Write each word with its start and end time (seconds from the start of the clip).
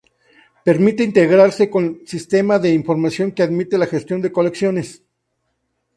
Permite 0.67 1.03
integrarse 1.03 1.69
con 1.69 1.83
sistemas 2.07 2.59
de 2.63 2.73
información 2.73 3.31
que 3.31 3.43
admiten 3.43 3.81
la 3.81 3.85
gestión 3.93 4.19
de 4.23 4.31
colecciones. 4.31 5.03